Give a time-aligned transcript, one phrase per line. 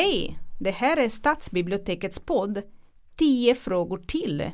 [0.00, 0.38] Hej!
[0.58, 2.62] Det här är Stadsbibliotekets podd
[3.16, 4.50] 10 frågor till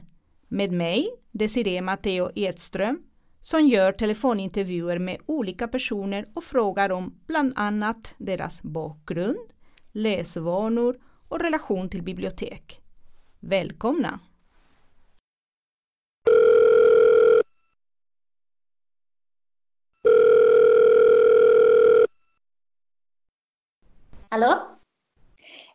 [0.48, 3.02] med mig, Desiree Matteo Edström,
[3.40, 9.38] som gör telefonintervjuer med olika personer och frågar om bland annat deras bakgrund,
[9.92, 10.96] läsvanor
[11.28, 12.80] och relation till bibliotek.
[13.40, 14.20] Välkomna!
[24.30, 24.75] Hallå?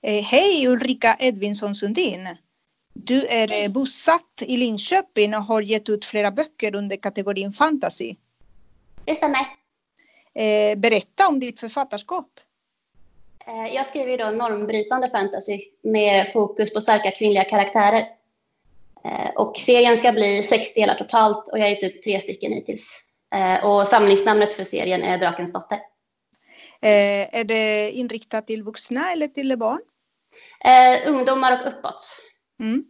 [0.04, 2.30] Eh, hej Ulrika Edvinsson Sundin.
[2.94, 8.16] Du är eh, bosatt i Linköping och har gett ut flera böcker under kategorin fantasy.
[9.06, 9.40] Det stämmer.
[10.34, 12.30] Eh, berätta om ditt författarskap.
[13.74, 18.08] Jag skriver då normbrytande fantasy med fokus på starka kvinnliga karaktärer.
[19.36, 23.08] Och serien ska bli sex delar totalt och jag har gett ut tre stycken hittills.
[23.64, 25.80] Och samlingsnamnet för serien är Drakens dotter.
[26.82, 29.82] Är det inriktat till vuxna eller till barn?
[30.66, 32.18] Eh, ungdomar och uppåt.
[32.60, 32.84] Mm.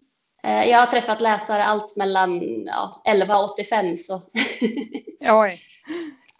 [0.44, 3.98] Eh, jag har träffat läsare allt mellan ja, 11 och 85.
[3.98, 4.16] Så.
[5.22, 5.60] Oj,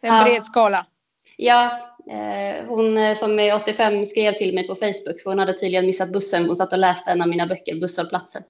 [0.02, 0.24] en Ja.
[0.24, 0.86] bred skala.
[1.38, 1.80] ja,
[2.12, 6.12] eh, hon som är 85 skrev till mig på Facebook för hon hade tydligen missat
[6.12, 6.46] bussen.
[6.46, 8.44] Hon satt och läste en av mina böcker, Busshållplatsen.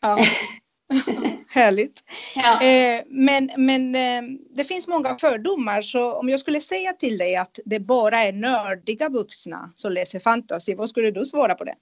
[0.00, 0.18] Ja.
[1.50, 2.00] Härligt.
[2.34, 2.62] Ja.
[2.62, 7.36] Eh, men men eh, det finns många fördomar så om jag skulle säga till dig
[7.36, 11.74] att det bara är nördiga vuxna som läser fantasy, vad skulle du svara på det?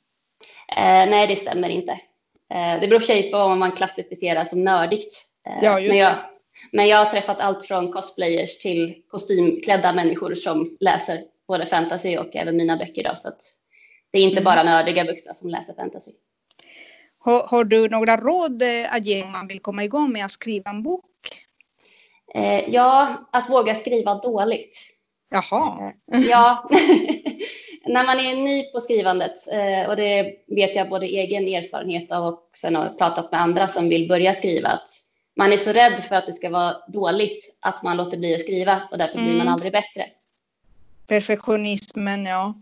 [0.76, 1.92] Eh, nej, det stämmer inte.
[2.54, 5.22] Eh, det beror för sig på vad man klassificerar som nördigt.
[5.46, 6.14] Eh, Ja, men, jag,
[6.72, 12.36] men jag har träffat allt från cosplayers till kostymklädda människor som läser både fantasy och
[12.36, 13.04] även mina böcker.
[13.04, 13.30] Då, så
[14.10, 14.44] det är inte Mm.
[14.44, 16.10] bara nördiga vuxna som läser fantasy.
[17.18, 20.30] Har, har du några råd eh, att ge om man vill komma igång med att
[20.30, 21.04] skriva en bok?
[22.34, 24.78] Eh, ja, att våga skriva dåligt.
[25.30, 25.92] Jaha.
[26.06, 26.68] Ja,
[27.86, 32.24] när man är ny på skrivandet eh, och det vet jag både egen erfarenhet av
[32.26, 34.88] och sen har pratat med andra som vill börja skriva att
[35.36, 38.40] man är så rädd för att det ska vara dåligt att man låter bli att
[38.40, 39.52] skriva och därför blir man Mm.
[39.52, 40.06] aldrig bättre.
[41.06, 42.54] Perfektionismen, ja.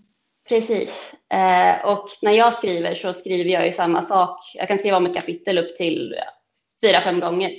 [0.49, 1.15] Precis.
[1.33, 4.39] Eh, och när jag skriver så skriver jag ju samma sak.
[4.55, 6.15] Jag kan skriva om ett kapitel upp till
[6.83, 7.53] fyra, fem gånger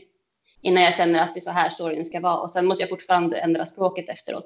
[0.62, 2.38] innan jag känner att det är så här storyn ska vara.
[2.38, 4.46] Och sen måste jag fortfarande ändra språket efteråt.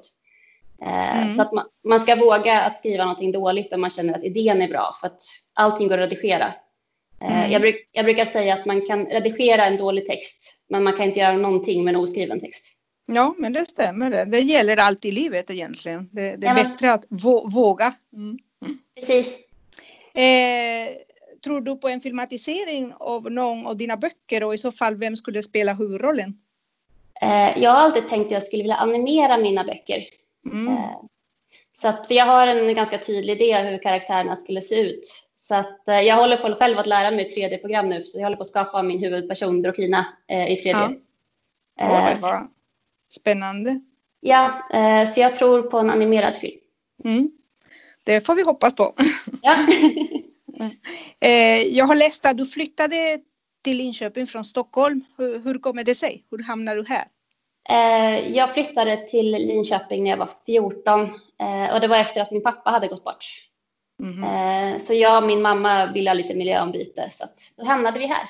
[0.82, 1.34] Eh, Mm.
[1.34, 4.62] Så att man, man ska våga att skriva någonting dåligt om man känner att idén
[4.62, 5.20] är bra, för att
[5.54, 6.54] allting går att redigera.
[7.20, 7.50] Eh, Mm.
[7.52, 11.06] Jag, bruk, jag brukar säga att man kan redigera en dålig text, men man kan
[11.06, 12.76] inte göra någonting med en oskriven text.
[13.12, 14.10] Ja, men det stämmer.
[14.10, 16.08] Det, det gäller allt i livet egentligen.
[16.12, 17.92] Det, det är Ja, bättre att vå, våga.
[18.16, 18.38] Mm.
[18.96, 19.38] Precis.
[20.14, 20.88] Eh,
[21.44, 25.16] tror du på en filmatisering av någon av dina böcker och i så fall vem
[25.16, 26.34] skulle spela huvudrollen?
[27.22, 30.04] Eh, Jag har alltid tänkt att jag skulle vilja animera mina böcker.
[30.46, 30.68] Mm.
[30.68, 30.96] Eh,
[31.72, 35.26] Så att, för jag har en ganska tydlig idé hur karaktärerna skulle se ut.
[35.36, 38.36] Så att, eh, jag håller på själv att lära mig 3D-program nu, så jag håller
[38.36, 41.00] på att skapa min huvudperson Drokina eh, i 3D.
[41.80, 42.48] Eh, Oj, så, vad
[43.12, 43.80] spännande.
[44.20, 46.60] ja, eh, så jag tror på en animerad film.
[47.04, 47.30] Mm.
[48.04, 48.94] Det får vi hoppas på.
[49.42, 49.56] Ja.
[51.20, 53.20] Eh, jag har läst att du flyttade
[53.62, 55.04] till Linköping från Stockholm.
[55.18, 56.24] Hur, hur kommer det sig?
[56.30, 57.04] Hur hamnade du här?
[57.70, 61.00] Eh, jag flyttade till Linköping när jag var 14
[61.38, 63.24] eh, och det var efter att min pappa hade gått bort.
[64.02, 68.06] Eh, Så jag och min mamma ville ha lite miljöombyte så att då hamnade vi
[68.06, 68.28] här.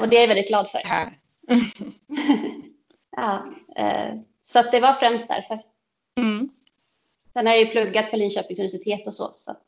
[0.00, 0.80] Och det är jag väldigt glad för.
[0.84, 1.08] Här.
[3.16, 3.46] Ja,
[4.42, 5.62] så att det var främst därför.
[6.18, 6.50] Mm.
[7.32, 9.66] Sen har jag ju pluggat på Linköpings universitet och så, så att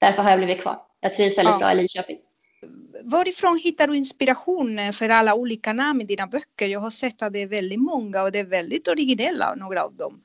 [0.00, 0.82] därför har jag blivit kvar.
[1.00, 1.58] Jag trivs väldigt Ja.
[1.58, 2.18] bra i Linköping.
[3.02, 6.68] Varifrån hittar du inspiration för alla olika namn i dina böcker?
[6.68, 9.94] Jag har sett att det är väldigt många och det är väldigt originella, några av
[9.94, 10.22] dem.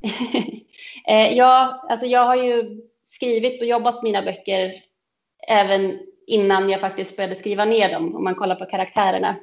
[1.08, 4.72] Eh, ja, alltså jag har ju skrivit och jobbat mina böcker
[5.48, 9.36] även innan jag faktiskt började skriva ner dem, om man kollar på karaktärerna.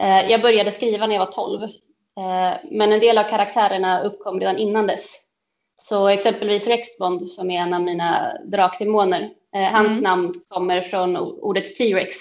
[0.00, 4.40] Eh, jag började skriva när jag var 12, eh, men en del av karaktärerna uppkom
[4.40, 5.24] redan innan dess.
[5.76, 9.30] Så exempelvis Rexbond, som är en av mina drakdemoner,
[9.62, 10.02] hans Mm.
[10.02, 12.16] namn kommer från ordet T-rex.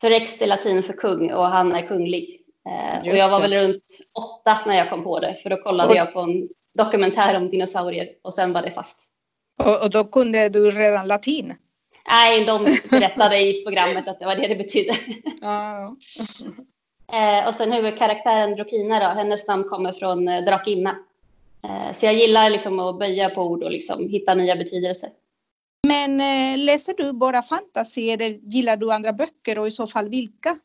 [0.00, 2.40] För Rex är latin för kung och han är kunglig.
[2.68, 3.48] Eh, och Just jag var det.
[3.48, 3.84] väl runt
[4.18, 5.96] åtta när jag kom på det, för då kollade Oj.
[5.96, 6.48] jag på en
[6.78, 9.02] dokumentär om dinosaurier och sen var det fast.
[9.64, 11.54] Och, och då kunde du redan latin.
[12.10, 14.94] Nej, de berättade i programmet att det var det det betydde.
[15.40, 15.96] Ja.
[17.12, 20.96] Eh, och sen huvudkaraktären Drokina då, hennes namn kommer från eh, drakinna.
[21.64, 25.10] Eh, så jag gillar liksom att böja på ord och liksom hitta nya betydelser.
[25.88, 30.08] Men eh, läser du bara fantasy eller gillar du andra böcker och i så fall
[30.08, 30.58] vilka?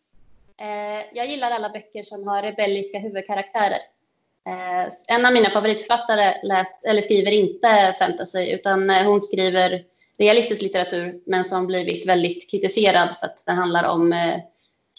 [0.60, 3.80] Eh, jag gillar alla böcker som har rebelliska huvudkaraktärer.
[4.48, 9.84] Eh, en av mina favoritförfattare läst, eller skriver inte fantasy, utan eh, hon skriver
[10.18, 14.40] realistisk litteratur men som blivit väldigt kritiserad för att den handlar om eh,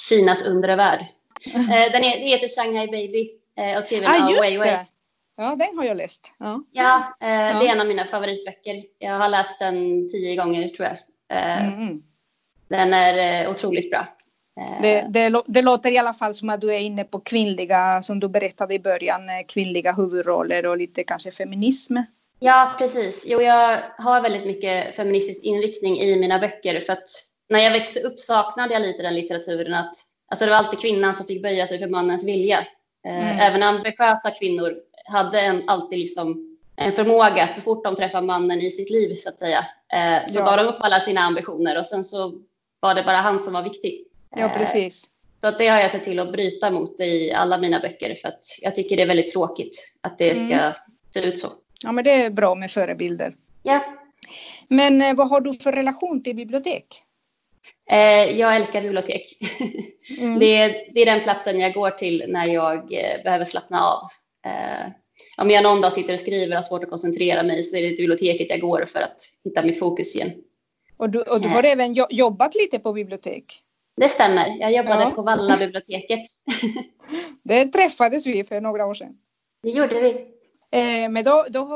[0.08, 1.06] Kinas undre värld.
[1.54, 3.30] Eh, den heter Shanghai Baby
[3.78, 4.78] och skriven ah, av Wei Wei.
[5.40, 6.32] Ja, den har jag läst.
[6.38, 8.84] Ja, ja det är en av mina favoritböcker.
[8.98, 10.98] Jag har läst den tio gånger tror jag.
[11.72, 12.02] Mm.
[12.68, 14.06] Den är otroligt bra.
[14.82, 18.20] Det, det, det, låter i alla fall som att du är inne på kvinnliga, som
[18.20, 21.96] du berättade i början, kvinnliga huvudroller och lite kanske feminism.
[22.38, 23.24] Ja, precis.
[23.28, 27.08] Jo, jag har väldigt mycket feministisk inriktning i mina böcker för att
[27.48, 29.94] när jag växte upp saknade jag lite den litteraturen att
[30.28, 32.66] alltså det var alltid kvinnan som fick böja sig för mannens vilja.
[33.06, 33.38] Mm.
[33.38, 34.74] Även ambitiösa kvinnor
[35.08, 39.16] hade en, alltid liksom en förmåga att så fort de träffar mannen i sitt liv
[39.16, 39.66] så att säga
[40.28, 40.44] så ja.
[40.44, 42.34] gav de upp alla sina ambitioner och sen så
[42.80, 44.04] var det bara han som var viktig.
[44.36, 45.10] Ja, precis.
[45.40, 48.28] Så att det har jag sett till att bryta mot i alla mina böcker för
[48.28, 50.72] att jag tycker det är väldigt tråkigt att det ska mm.
[51.14, 51.48] se ut så.
[51.82, 53.36] Ja, men det är bra med förebilder.
[53.62, 53.84] Ja.
[54.68, 57.02] Men eh, vad har du för relation till bibliotek?
[57.90, 59.38] Eh, jag älskar bibliotek.
[60.20, 60.38] Mm.
[60.38, 64.00] det, är, det är den platsen jag går till när jag eh, behöver slappna av.
[64.46, 64.90] Eh,
[65.38, 67.82] om jag någon dag sitter och skriver och har svårt att koncentrera mig så är
[67.82, 70.32] det till biblioteket jag går för att hitta mitt fokus igen.
[70.96, 73.62] Och du, och du har även jobbat lite på bibliotek?
[73.96, 74.56] Det stämmer.
[74.60, 75.10] Jag jobbade ja.
[75.10, 76.20] på Valla biblioteket.
[77.44, 79.16] det träffades vi för några år sedan.
[79.62, 80.10] Det gjorde vi.
[80.70, 81.66] Eh, men då, då,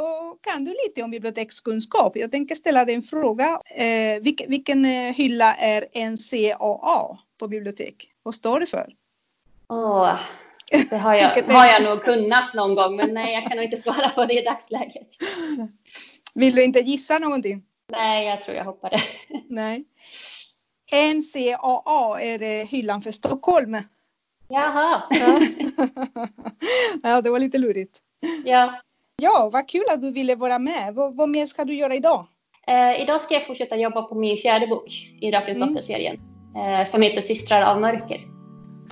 [0.41, 2.17] kan du lite om bibliotekskunskap.
[2.17, 3.61] Jag tänker ställa dig en fråga.
[3.77, 8.13] Eh, vilken, vilken eh, hylla är NCAA på bibliotek?
[8.23, 8.93] Vad står det för?
[9.69, 10.19] Åh,
[10.91, 13.77] det har jag, har jag nog kunnat någon gång, men nej, jag kan nog inte
[13.77, 15.09] svara på det i dagsläget.
[16.35, 17.63] Vill du inte gissa någonting?
[17.89, 19.01] Nej, jag tror jag hoppar det.
[19.49, 19.85] Nej.
[20.93, 23.77] NCAA är det hyllan för Stockholm.
[24.49, 25.03] Jaha.
[25.11, 25.41] Ja,
[27.03, 27.99] ja det var lite lurigt.
[28.45, 28.81] Ja.
[29.17, 30.95] Ja, vad kul att du ville vara med.
[30.95, 32.27] Vad, vad mer ska du göra idag?
[32.67, 35.69] Eh, idag ska jag fortsätta jobba på min fjärde bok i Drakens mm.
[35.69, 36.21] dotter-serien
[36.57, 38.32] eh, som heter Systrar av mörker.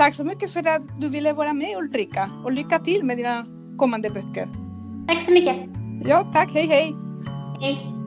[0.01, 3.47] Tack så mycket för att du ville vara med Ulrika och lycka till med dina
[3.77, 4.49] kommande böcker.
[5.09, 5.57] Tack så mycket.
[6.05, 6.51] Ja, tack.
[6.55, 6.95] Hej, hej.
[7.61, 8.00] Hej.